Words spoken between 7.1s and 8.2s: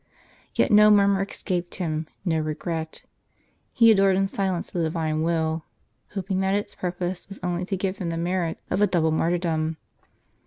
was only to give him the